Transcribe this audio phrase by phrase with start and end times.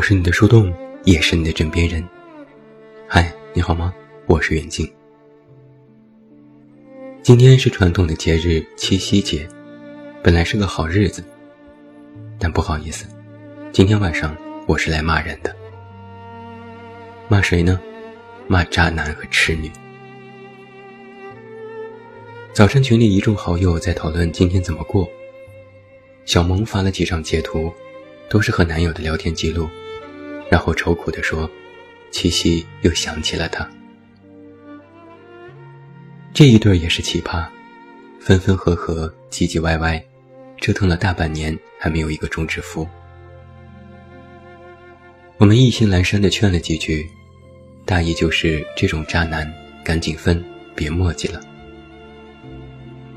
[0.00, 0.72] 我是你的树洞，
[1.04, 2.02] 也是你的枕边人。
[3.06, 3.92] 嗨，你好吗？
[4.24, 4.90] 我是袁静。
[7.22, 9.46] 今天是传统的节日七夕节，
[10.22, 11.22] 本来是个好日子，
[12.38, 13.04] 但不好意思，
[13.72, 14.34] 今天晚上
[14.66, 15.54] 我是来骂人的。
[17.28, 17.78] 骂谁呢？
[18.48, 19.70] 骂渣男和痴女。
[22.54, 25.06] 早晨群里一众好友在讨论今天怎么过。
[26.24, 27.70] 小萌发了几张截图，
[28.30, 29.68] 都是和男友的聊天记录，
[30.50, 31.48] 然后愁苦地说
[32.10, 33.66] ：“七夕又想起了他。”
[36.34, 37.46] 这一对也是奇葩，
[38.20, 40.02] 分分合合，唧唧歪歪，
[40.58, 42.86] 折腾了大半年还没有一个终止符。
[45.38, 47.08] 我们意兴阑珊地劝了几句，
[47.86, 49.50] 大意就是这种渣男
[49.84, 51.40] 赶紧分，别磨叽了。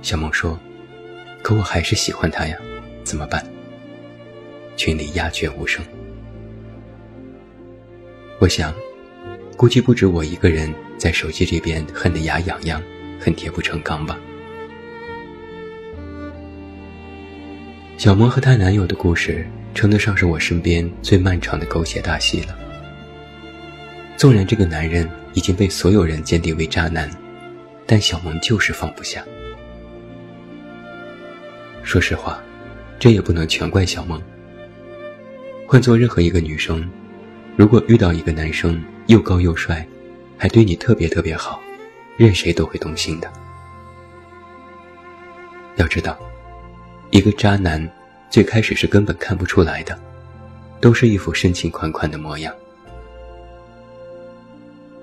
[0.01, 0.59] 小梦说
[1.41, 2.57] ：“可我还是喜欢他呀。”
[3.03, 3.45] 怎么办？
[4.77, 5.83] 群里鸦雀无声。
[8.43, 8.75] 我想，
[9.55, 12.83] 估计不止我一个人在手机这边恨得牙痒痒，
[13.17, 14.19] 恨铁不成钢吧。
[17.97, 22.53] 小萌和她男友的故事，称得上是我身边最漫长的狗血大戏了。
[24.17, 27.09] 纵然这个男人已经被所有人鉴定为渣男，
[27.85, 29.23] 但小萌就是放不下。
[31.81, 32.43] 说实话。
[32.99, 34.21] 这也不能全怪小梦。
[35.65, 36.89] 换做任何一个女生，
[37.55, 39.87] 如果遇到一个男生又高又帅，
[40.37, 41.61] 还对你特别特别好，
[42.17, 43.31] 任谁都会动心的。
[45.75, 46.17] 要知道，
[47.11, 47.87] 一个渣男
[48.29, 49.97] 最开始是根本看不出来的，
[50.81, 52.53] 都是一副深情款款的模样。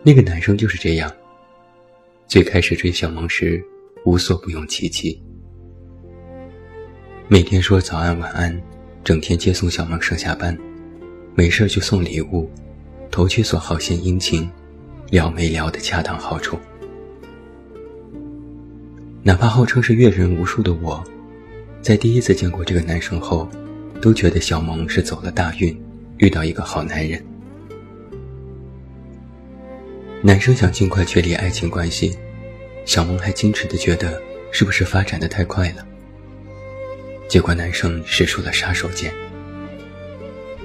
[0.03, 1.12] 那个男生就是这样，
[2.27, 3.65] 最开始追小萌时，
[4.05, 5.22] 无所不用其极。
[7.28, 8.61] 每天说早安晚安，
[9.05, 10.56] 整天接送小萌上下班，
[11.35, 12.51] 没事就送礼物，
[13.11, 14.51] 投其所好献殷勤，
[15.11, 16.59] 聊没聊的恰当好处。
[19.23, 21.03] 哪怕号称是阅人无数的我，
[21.83, 23.49] 在第一次见过这个男生后，
[24.01, 25.79] 都觉得小萌是走了大运，
[26.19, 27.23] 遇到一个好男人。
[30.23, 32.17] 男生想尽快确立爱情关系，
[32.85, 34.21] 小萌还矜持的觉得
[34.51, 35.87] 是不是发展的太快了。
[37.29, 39.11] 结果，男生使出了杀手锏。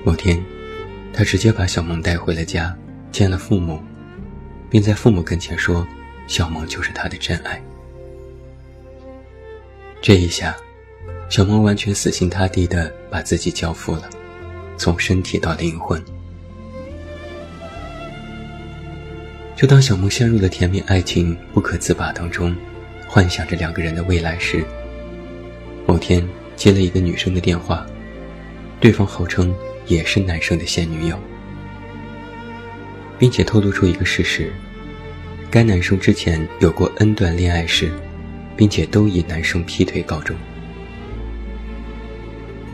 [0.03, 0.43] 某天，
[1.15, 2.75] 他直接把小萌带回了家，
[3.09, 3.79] 见了父母，
[4.69, 5.87] 并在父母跟前说
[6.27, 7.61] ：“小萌就是他的真爱。”
[10.03, 10.57] 这一下，
[11.29, 14.09] 小萌完全死心塌地地把自己交付了，
[14.77, 16.03] 从身体到灵魂。
[19.55, 22.53] 就当小萌陷入了甜蜜爱情不可自拔当中，
[23.07, 24.65] 幻想着两个人的未来时，
[25.87, 26.27] 某天。
[26.57, 27.85] 接了一个女生的电话，
[28.79, 29.53] 对方号称
[29.87, 31.19] 也是男生的现女友，
[33.19, 34.51] 并且透露出一个事实：
[35.51, 37.91] 该男生之前有过 N 段恋爱史，
[38.57, 40.35] 并且都以男生劈腿告终。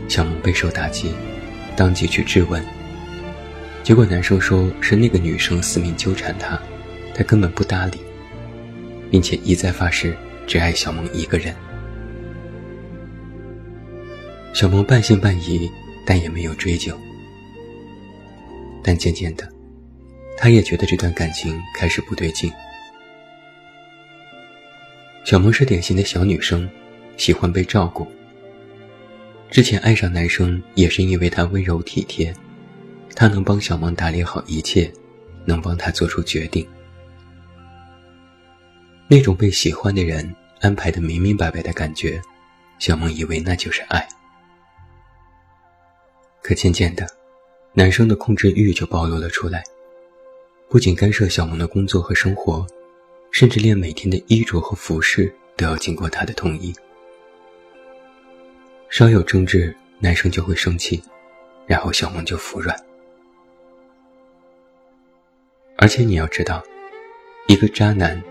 [0.08, 1.14] 小萌备受打击，
[1.76, 2.64] 当即去质问，
[3.84, 6.60] 结果男生说是那个女生死命纠缠他，
[7.14, 8.00] 他根本不搭理，
[9.10, 11.56] 并且一再发誓只爱小萌一个人。
[14.54, 15.72] 小萌半信半疑，
[16.06, 16.98] 但也没有追究。
[18.84, 19.48] 但渐渐的，
[20.38, 22.52] 他也觉得这段感情开始不对劲。
[25.24, 26.68] 小萌是典型的小女生，
[27.16, 28.08] 喜欢被照顾。
[29.52, 32.34] 之前爱上男生也是因为他温柔体贴，
[33.16, 34.92] 他能帮小萌打理好一切，
[35.46, 36.68] 能帮他做出决定。
[39.08, 42.20] 那种被喜欢的人安排的明明白白的感觉，
[42.80, 44.08] 小萌以为那就是爱。
[46.42, 47.08] 可渐渐的，
[47.74, 49.64] 男生的控制欲就暴露了出来，
[50.68, 52.66] 不仅干涉小萌的工作和生活，
[53.32, 56.74] 甚至连每天的衣着和服饰都要经过他的同意。
[58.90, 61.02] 稍有争执，男生就会生气，
[61.66, 62.76] 然后小萌就服软。
[65.78, 66.62] 而且你要知道，
[67.48, 68.22] 一个渣男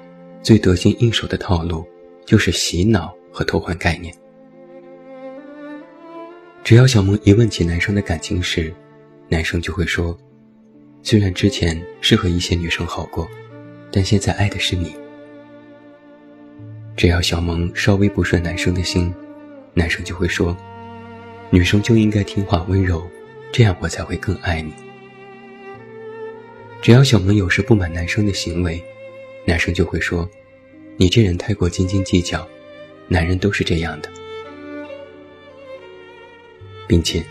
[0.43, 1.87] 最得心应手的套路
[2.27, 4.15] 就是洗脑和偷换概念。
[6.63, 8.73] 只要小萌一问起男生的感情时，
[9.29, 10.17] 男生就会说
[11.03, 13.29] ：“虽然之前是和一些女生好过，
[13.91, 14.95] 但现在爱的是你。”
[16.97, 19.13] 只要小萌稍微不顺男生的心，
[19.75, 20.57] 男生就会说
[21.51, 23.03] ：“女生就应该听话温柔，
[23.51, 24.73] 这样我才会更爱你。”
[26.83, 28.81] 只要小萌有时不满男生的行为，
[29.47, 30.29] 男生就会说
[30.99, 32.47] ：“你这人太过斤斤计较，
[33.09, 34.11] 男人都是这样的。”
[36.91, 37.25] 并且，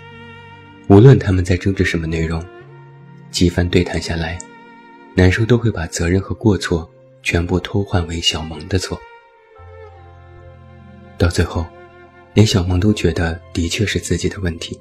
[0.88, 2.42] 无论他们在争执什么内容，
[3.30, 4.40] 几番对谈下来，
[5.14, 6.90] 男生都会把责任和过错
[7.24, 8.98] 全部偷换为小萌的错。
[11.18, 11.66] 到最后，
[12.34, 14.80] 连小萌都觉得的确是自己的问题。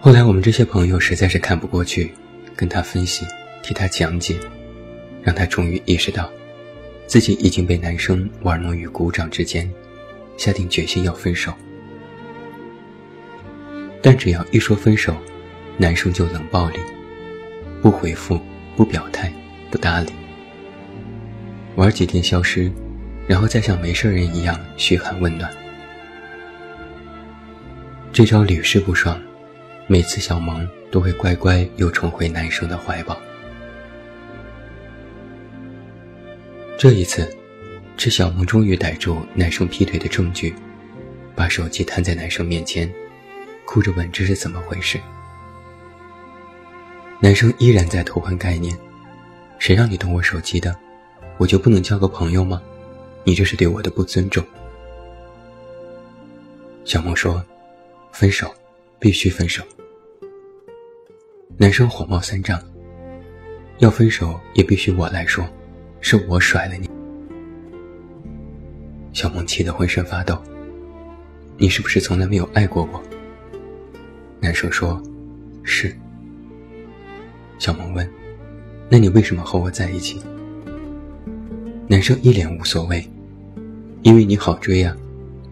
[0.00, 2.12] 后来我们这些朋友实在是看不过去，
[2.56, 3.24] 跟他分析，
[3.62, 4.34] 替他讲解，
[5.22, 6.28] 让他终于意识到，
[7.06, 9.72] 自己已经被男生玩弄于股掌之间，
[10.38, 11.52] 下定决心要分手。
[14.00, 15.14] 但只要一说分手，
[15.76, 16.78] 男生就冷暴力，
[17.82, 18.40] 不回复，
[18.76, 19.30] 不表态，
[19.70, 20.10] 不搭理。
[21.74, 22.72] 玩几天消失，
[23.26, 25.52] 然后再像没事人一样嘘寒问暖。
[28.12, 29.20] 这招屡试不爽，
[29.86, 33.16] 每次小萌都会乖乖又重回男生的怀抱。
[36.76, 37.28] 这一次，
[37.98, 40.54] 这小萌终于逮住男生劈腿的证据，
[41.34, 42.88] 把手机摊在男生面前，
[43.64, 45.00] 哭着问这是怎么回事。
[47.18, 48.78] 男生依然在偷换概念，
[49.58, 50.78] 谁让你动我手机的？
[51.38, 52.62] 我就不能交个朋友吗？
[53.24, 54.44] 你这是对我的不尊重。
[56.84, 57.44] 小萌说
[58.14, 58.54] ：“分手，
[59.00, 59.64] 必须分手。”
[61.58, 62.62] 男生火冒三丈
[63.78, 65.44] ：“要分手也必须我来说，
[66.00, 66.88] 是我甩了你。”
[69.18, 70.40] 小萌气得浑身发抖
[71.58, 73.02] ：“你是不是从来没有爱过我？”
[74.38, 75.02] 男生说
[75.64, 75.92] ：“是。”
[77.58, 78.08] 小萌问
[78.88, 80.22] ：“那你为什么和我在一起？”
[81.88, 83.04] 男生一脸无所谓，
[84.02, 84.96] 因为你好追啊，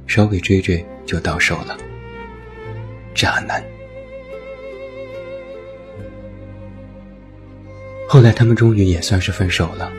[0.06, 1.76] 稍微追追就到手了。
[3.16, 3.60] 渣男。
[8.08, 9.92] 后来他们终于也算是分手了，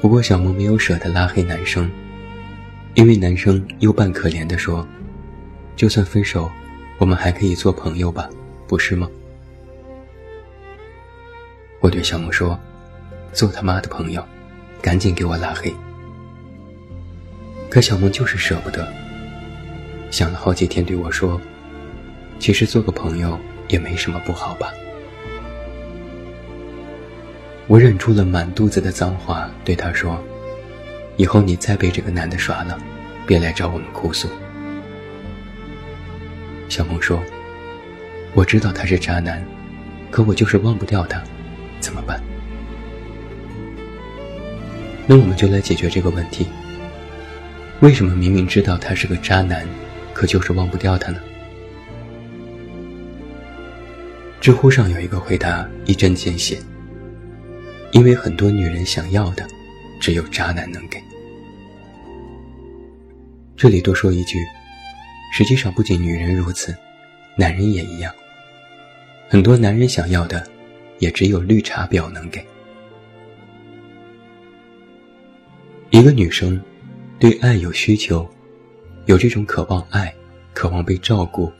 [0.00, 1.90] 不过小萌没有舍得拉黑男生，
[2.94, 4.86] 因为男生又扮可怜的说
[5.76, 6.50] ：“就算分手，
[6.98, 8.28] 我们还可以做朋友吧，
[8.66, 9.08] 不是吗？”
[11.80, 12.58] 我对小梦说
[13.32, 14.24] ：“做他妈的朋友。”
[14.82, 15.72] 赶紧给我拉黑！
[17.70, 18.86] 可小梦就是舍不得，
[20.10, 21.40] 想了好几天，对我说
[22.38, 23.38] ：“其实做个朋友
[23.68, 24.70] 也没什么不好吧。”
[27.66, 30.22] 我忍住了满肚子的脏话，对他说
[31.16, 32.78] ：“以后你再被这个男的耍了，
[33.26, 34.28] 别来找我们哭诉。”
[36.68, 37.22] 小梦说
[38.34, 39.44] ：“我知道他是渣男，
[40.10, 41.22] 可我就是忘不掉他，
[41.78, 42.20] 怎么办？”
[45.06, 46.46] 那我们就来解决这个问题。
[47.80, 49.66] 为什么明明知道他是个渣男，
[50.14, 51.20] 可就是忘不掉他呢？
[54.40, 56.58] 知乎上有一个回答一针见血：
[57.92, 59.46] 因为很多女人想要的，
[60.00, 61.02] 只有渣男能给。
[63.56, 64.38] 这里多说一句，
[65.32, 66.76] 实际上不仅女人如此，
[67.36, 68.12] 男人也一样。
[69.28, 70.46] 很多男人想要的，
[70.98, 72.44] 也只有绿茶婊能给。
[75.90, 76.60] 一个女生
[77.18, 78.28] 对爱有需求，
[79.06, 80.12] 有这种渴望爱、
[80.52, 81.50] 渴望被照顾、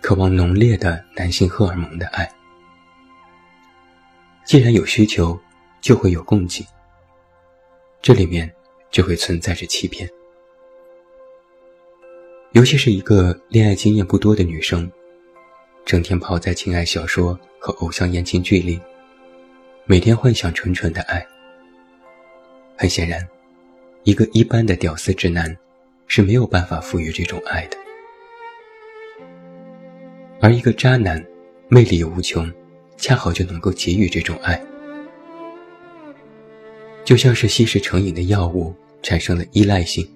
[0.00, 2.28] 渴望浓烈的男性荷尔蒙的爱。
[4.44, 5.38] 既然有需求，
[5.80, 6.66] 就会有供给，
[8.02, 8.52] 这里面
[8.90, 10.10] 就会存在着欺骗。
[12.50, 14.90] 尤其是一个恋爱经验不多的女生，
[15.84, 18.78] 整天泡在情爱小说和偶像言情剧里，
[19.86, 21.24] 每天幻想纯纯的爱。
[22.76, 23.26] 很显然。
[24.04, 25.56] 一个一般的屌丝直男
[26.08, 27.76] 是没有办法赋予这种爱的，
[30.40, 31.24] 而一个渣男
[31.68, 32.52] 魅力无穷，
[32.96, 34.60] 恰好就能够给予这种爱，
[37.12, 40.08] 就像是吸食成瘾的药物产生了依赖性。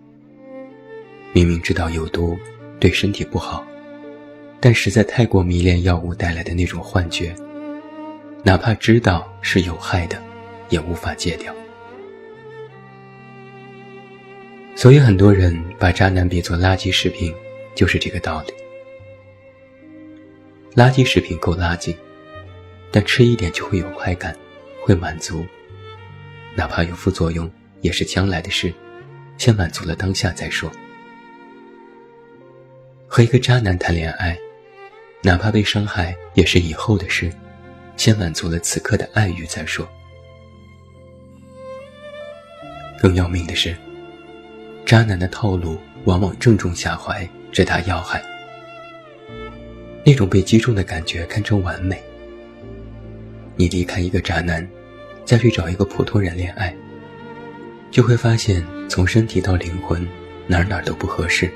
[1.35, 2.35] 明明知道有毒，
[2.81, 3.63] 对身体不好，
[4.61, 7.35] 但实在太过迷恋药物带来的那种幻觉，
[8.43, 10.19] 哪怕知道是有害的，
[10.71, 11.55] 也无法戒掉。
[14.75, 17.31] 所以很多人把渣男比作垃圾食品，
[17.75, 18.55] 就是这个道理。
[20.75, 21.95] 垃圾食品够垃圾，
[22.91, 24.35] 但吃一点就会有快感，
[24.81, 25.45] 会满足，
[26.57, 27.51] 哪怕有副作用
[27.83, 28.73] 也是将来的事，
[29.37, 30.71] 先满足了当下再说。
[33.07, 34.37] 和一个渣男谈恋爱，
[35.23, 37.31] 哪怕被伤害也是以后的事，
[37.97, 39.87] 先满足了此刻的爱欲再说。
[42.99, 43.77] 更要命的是。
[44.87, 48.23] 渣男的套路往往正中下怀，直达要害。
[50.05, 52.01] 那种被击中的感觉堪称完美。
[53.57, 54.65] 你离开一个渣男，
[55.27, 56.75] 再去找一个普通人恋爱，
[57.91, 60.07] 就会发现从身体到灵魂
[60.47, 61.51] 哪哪都不合适，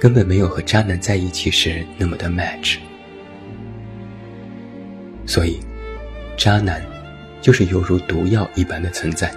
[0.00, 2.78] 根本没有和渣男在一起时那么的 match。
[5.26, 5.58] 所以，
[6.36, 6.80] 渣男
[7.42, 9.30] 就是犹如毒药一般的存在。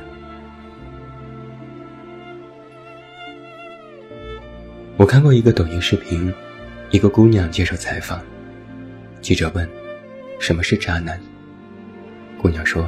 [4.97, 6.31] 我看过一个抖音视频，
[6.91, 8.21] 一个姑娘接受采访，
[9.19, 9.67] 记者问
[10.39, 11.19] ：“什么是渣男？”
[12.39, 12.87] 姑娘说：“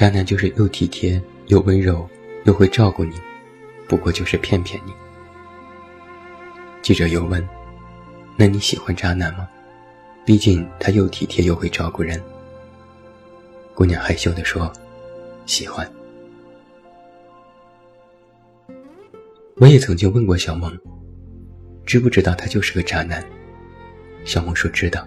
[0.00, 2.08] 渣男就是又体贴又温柔
[2.44, 3.20] 又会照顾你，
[3.86, 4.94] 不过就是骗骗你。”
[6.80, 7.46] 记者又问
[8.34, 9.46] ：“那你喜欢渣男吗？
[10.24, 12.18] 毕竟他又体贴又会照顾人。”
[13.76, 14.72] 姑娘害羞地说
[15.44, 15.86] ：“喜欢。”
[19.56, 20.74] 我也曾经问过小萌。
[21.84, 23.22] 知不知道他就是个渣男？
[24.24, 25.06] 小萌说知道。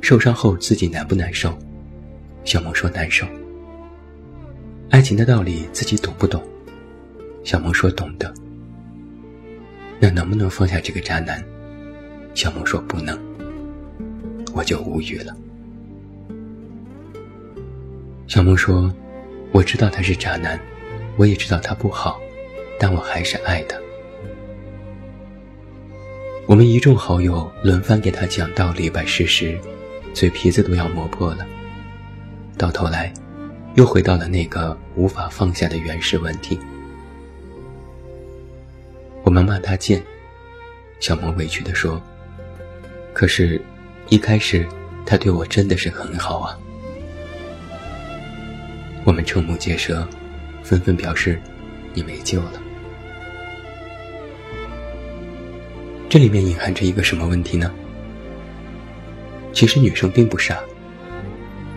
[0.00, 1.56] 受伤后自己难不难受？
[2.44, 3.26] 小萌说难受。
[4.90, 6.42] 爱情的道理自己懂不懂？
[7.44, 8.32] 小萌说懂的。
[10.00, 11.44] 那能不能放下这个渣男？
[12.34, 13.18] 小萌说不能。
[14.54, 15.36] 我就无语了。
[18.26, 18.92] 小萌说
[19.52, 20.60] ：“我知道他是渣男，
[21.16, 22.20] 我也知道他不好，
[22.78, 23.76] 但我还是爱他。”
[26.46, 29.58] 我们一众好友轮番给他讲道理、摆事实，
[30.14, 31.46] 嘴皮子都要磨破了。
[32.58, 33.12] 到头来，
[33.76, 36.58] 又回到了那个无法放下的原始问题。
[39.22, 40.02] 我们骂他贱，
[40.98, 42.02] 小萌委屈地说
[43.14, 43.62] ：“可是，
[44.08, 44.66] 一开始
[45.06, 46.58] 他对我真的是很好啊。”
[49.04, 50.04] 我们瞠目结舌，
[50.64, 51.40] 纷纷表示
[51.94, 52.54] ：“你没救了。”
[56.08, 57.72] 这里面隐含着一个什么问题呢？
[59.52, 60.58] 其实女生并不傻。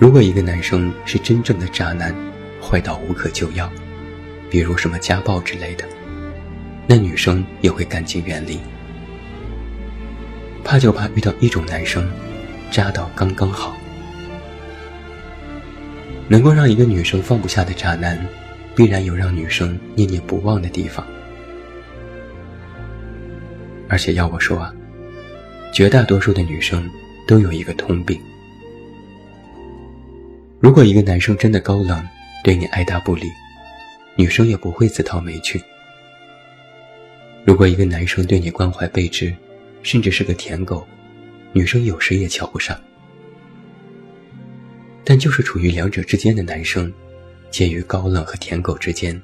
[0.01, 2.11] 如果一个男生是真正的渣男，
[2.59, 3.71] 坏到无可救药，
[4.49, 5.85] 比如什么家暴之类的，
[6.87, 8.59] 那女生也会赶紧远离。
[10.63, 12.09] 怕就怕遇到一种男生，
[12.71, 13.77] 渣到刚刚好，
[16.27, 18.19] 能够让一个女生放不下的渣男，
[18.75, 21.05] 必然有让女生念念不忘的地方。
[23.87, 24.73] 而且要我说啊，
[25.71, 26.89] 绝大多数的女生
[27.27, 28.19] 都有一个通病：
[30.61, 32.07] 如果一个男生真的高冷，
[32.43, 33.25] 对你爱答不理，
[34.15, 35.59] 女生也不会自讨没趣；
[37.43, 39.35] 如果一个男生对你关怀备至，
[39.81, 40.87] 甚至是个舔狗，
[41.51, 42.79] 女生有时也瞧不上。
[45.03, 46.93] 但就是处于两者之间的男生，
[47.49, 49.19] 介于高冷和舔狗之间，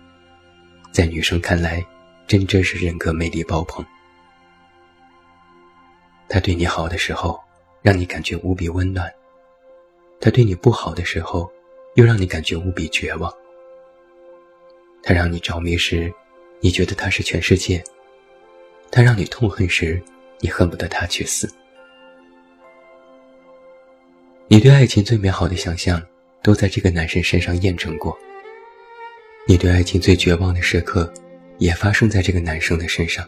[0.91, 1.85] 在女生看来，
[2.25, 3.85] 真真是人格魅力爆棚。
[6.27, 7.39] 他对你好的时候，
[7.83, 9.07] 让你感觉无比温暖；
[10.19, 11.51] 他对你不好的时候，
[11.95, 13.33] 又让你感觉无比绝望。
[15.03, 16.11] 他让你着迷时，
[16.59, 17.79] 你觉得他是全世界；
[18.91, 20.01] 他让你痛恨时，
[20.39, 21.49] 你恨不得他去死。
[24.47, 26.01] 你对爱情最美好的想象，
[26.41, 28.17] 都在这个男生身上验证过；
[29.47, 31.11] 你对爱情最绝望的时刻，
[31.57, 33.27] 也发生在这个男生的身上。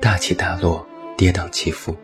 [0.00, 0.86] 大起大落。
[1.14, 1.94] 跌宕起伏，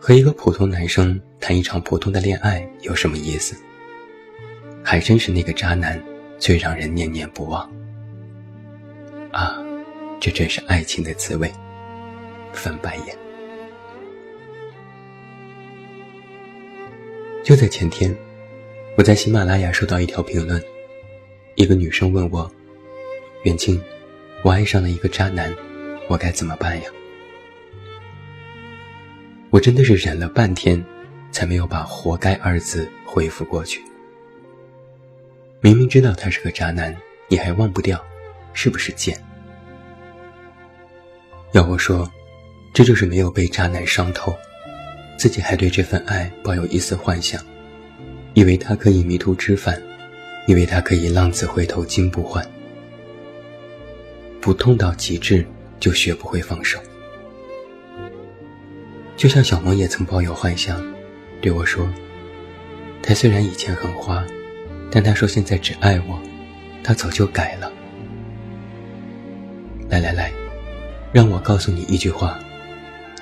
[0.00, 3.56] 和一个普通男生谈一场普通的恋爱有什么意思？
[4.82, 6.02] 还真是那个渣男
[6.38, 7.70] 最让人念念不忘。
[9.32, 9.58] 啊，
[10.20, 11.50] 这真是爱情的滋味，
[12.52, 13.16] 翻白眼。
[17.44, 18.16] 就在前天，
[18.96, 20.62] 我在喜马拉雅收到一条评论，
[21.54, 22.50] 一个女生问我
[23.44, 23.80] ：“远近，
[24.42, 25.54] 我爱上了一个渣男，
[26.08, 26.90] 我该怎么办呀？”
[29.50, 30.84] 我真的是忍了半天，
[31.36, 33.84] 才没有把“活该”二字回复过去。
[35.60, 36.96] 明明知道他是个渣男，
[37.28, 38.02] 你还忘不掉，
[38.54, 39.22] 是不是贱？
[41.52, 42.10] 要我说，
[42.72, 44.34] 这就是没有被渣男伤透，
[45.18, 47.38] 自己还对这份爱抱有一丝幻想，
[48.32, 49.78] 以为他可以迷途知返，
[50.46, 52.42] 以为他可以浪子回头金不换。
[54.40, 55.46] 不痛到极致，
[55.78, 56.80] 就学不会放手。
[59.18, 60.82] 就像小萌也曾抱有幻想，
[61.40, 61.88] 对我说
[63.02, 64.24] ：“他虽然以前很花，
[64.90, 66.20] 但他说现在只爱我，
[66.82, 67.72] 他早就改了。”
[69.88, 70.32] 来来来，
[71.12, 72.38] 让我告诉你一句话：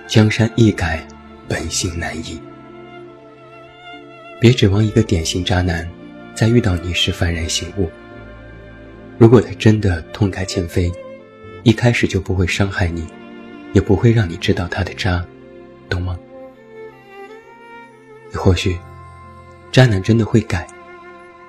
[0.07, 1.07] 江山易改，
[1.47, 2.41] 本性难移。
[4.41, 5.89] 别指望一个典型渣男，
[6.35, 7.91] 在遇到你时幡然醒悟。
[9.19, 10.91] 如果他真的痛改前非，
[11.63, 13.07] 一开始就不会伤害你，
[13.73, 15.25] 也不会让你知道他的渣。
[15.89, 16.19] 懂吗？
[18.37, 18.77] 或许，
[19.73, 20.67] 渣男真的会改，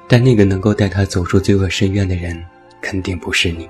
[0.08, 2.44] 但那个能够带他走出罪恶深渊的人，
[2.82, 3.68] 肯定不是你。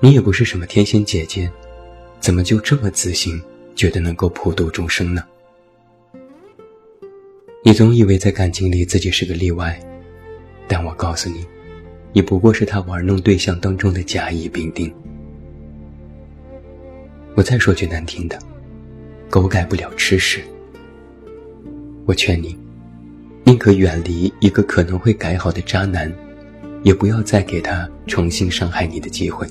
[0.00, 1.50] 你也不是什么天仙姐姐，
[2.20, 3.40] 怎么就这么自信，
[3.74, 5.22] 觉得能够普度众生呢？
[7.64, 9.80] 你总以为在感情里自己是个例外，
[10.66, 11.46] 但我告诉你，
[12.12, 14.92] 你不过是他玩弄对象当中的甲乙丙丁。
[17.34, 18.38] 我再说句难听的，
[19.30, 20.42] 狗改不了吃屎。
[22.04, 22.58] 我劝你，
[23.44, 26.12] 宁可远离一个可能会改好的渣男，
[26.82, 29.46] 也不要再给他重新伤害你的机会。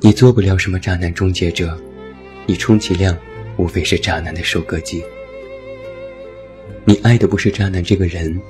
[0.00, 1.78] 你做不了什么渣男终结者，
[2.46, 3.16] 你充其量
[3.58, 5.04] 无非是渣男的收割机。
[6.86, 8.40] 你爱的不是渣男这个人，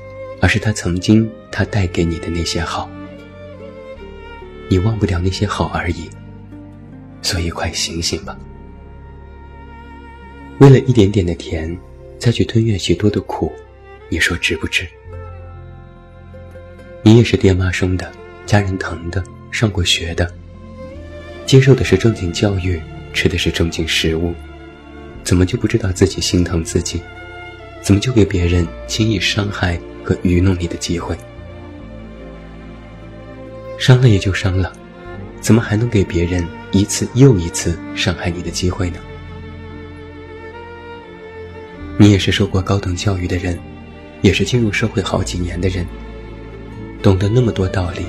[0.41, 2.89] 而是他曾经他带给你的那些好。
[4.69, 6.09] 你忘不了那些好而已。
[7.21, 8.39] 所以，快醒醒吧！
[10.61, 11.75] 为了一点点的甜，
[12.19, 13.51] 再去吞咽许多的苦，
[14.11, 14.87] 你说值不值？
[17.03, 18.13] 你也是爹妈生的，
[18.45, 20.31] 家人疼的，上过学的，
[21.47, 22.79] 接受的是正经教育，
[23.15, 24.35] 吃的是正经食物，
[25.25, 27.01] 怎么就不知道自己心疼自己？
[27.81, 31.17] 怎么就给别人轻易伤害和愚弄你的机会？
[33.79, 34.71] 伤了也就伤了。
[35.41, 38.99] 怎么还能给别人一次又一次伤害你的机会呢？
[42.01, 43.61] 你也是受过高等教育的人，
[44.23, 45.87] 也是进入社会好几年的人，
[47.03, 48.07] 懂得那么多道理。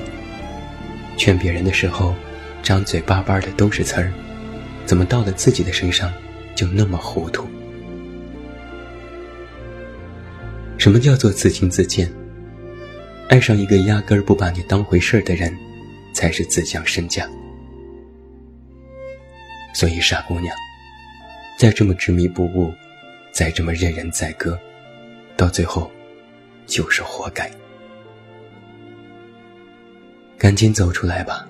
[1.18, 2.14] 劝别人的时候，
[2.62, 4.10] 张嘴巴巴的都是词儿，
[4.86, 6.10] 怎么到了自己的身上
[6.54, 7.46] 就那么糊涂？
[10.78, 12.10] 什么叫做自轻自贱？
[13.28, 15.54] 爱上一个压根儿不把你当回事儿的人。
[16.14, 17.26] 才是自降身价。
[19.74, 20.54] 所以，傻姑娘，
[21.58, 22.70] 再这么执迷不悟，
[23.32, 24.58] 再这么任人宰割，
[25.36, 25.90] 到最后，
[26.66, 27.50] 就是活该。
[30.38, 31.48] 赶紧走出来吧，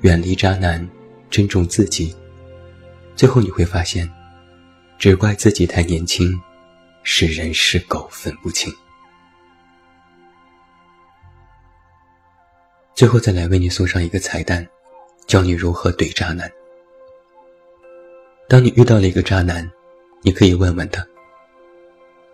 [0.00, 0.86] 远离渣男，
[1.30, 2.14] 珍重自己。
[3.14, 4.10] 最后你会发现，
[4.98, 6.38] 只怪自己太年轻，
[7.02, 8.72] 是人是狗分不清。
[12.94, 14.66] 最后再来为你送上一个彩蛋，
[15.26, 16.50] 教你如何怼渣男。
[18.48, 19.70] 当你遇到了一个渣男，
[20.22, 21.06] 你可以问问他：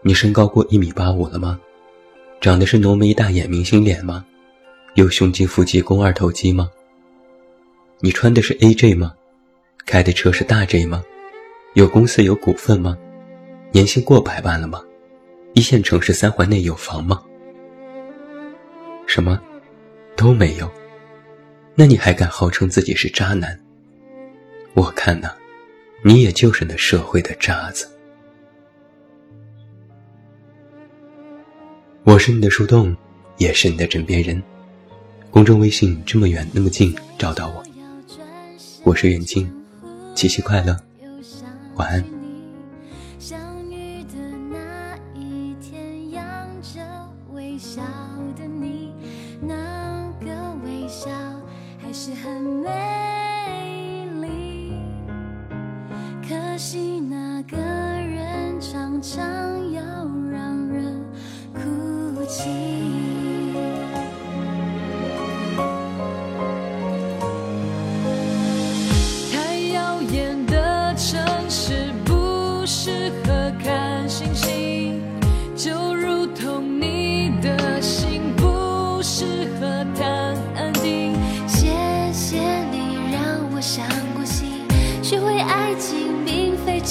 [0.02, 1.60] 你身高过一米八五了吗？
[2.40, 4.24] 长得是浓眉大眼明星脸吗？
[4.94, 6.68] 有胸肌腹肌肱二头肌吗？
[8.00, 9.14] 你穿的是 AJ 吗？
[9.86, 11.02] 开的车是大 J 吗？
[11.74, 12.96] 有公司有股份吗？
[13.70, 14.82] 年薪过百万了吗？
[15.54, 17.22] 一线城市三环内有房吗？
[19.06, 19.40] 什么？
[20.16, 20.70] 都没有，
[21.74, 23.58] 那你还敢号称自己是渣男？
[24.74, 25.30] 我看呢，
[26.04, 27.88] 你也就是那社会的渣子。
[32.02, 32.94] 我是你的树洞，
[33.38, 34.42] 也是你的枕边人。
[35.30, 37.62] 公众微信这么远那么近，找到我。
[38.82, 39.48] 我是远近，
[40.12, 40.76] 七夕快乐，
[41.76, 42.21] 晚安。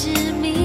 [0.01, 0.61] 执迷。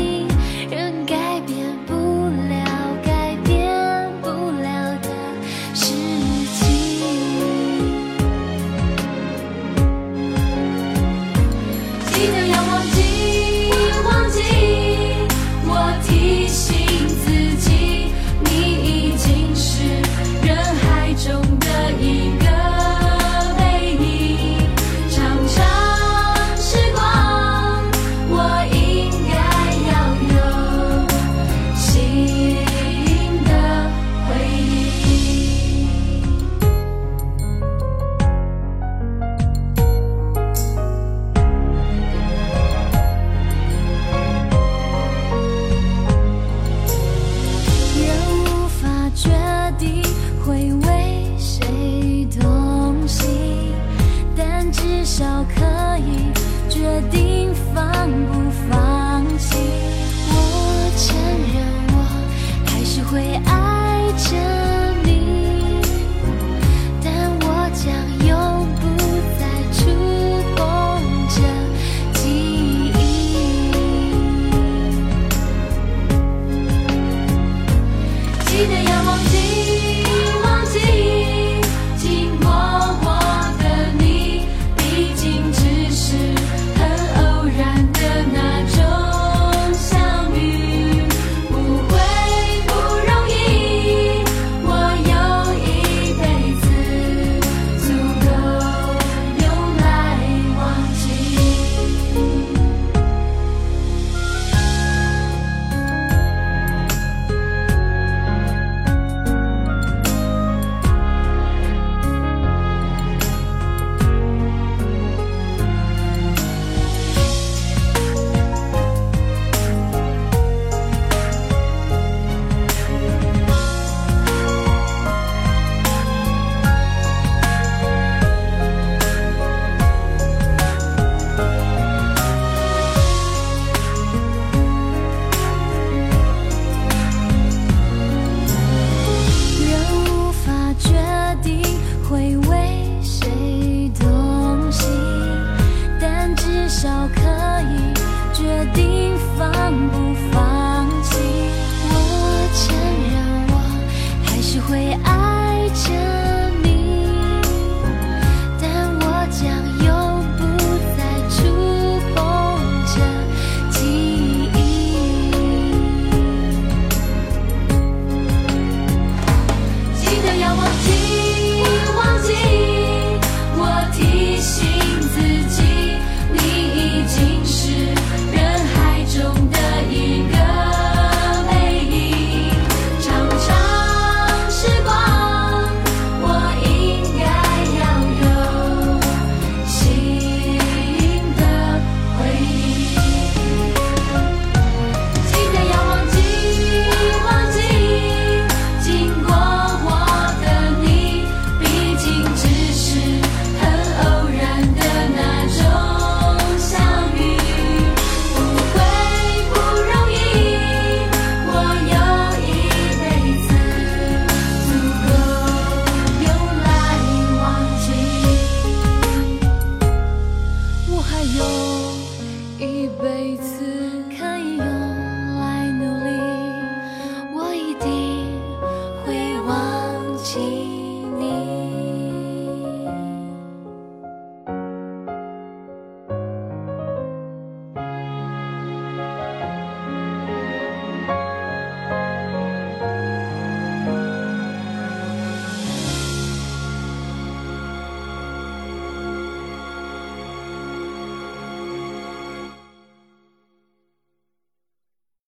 [78.89, 79.86] 要忘记。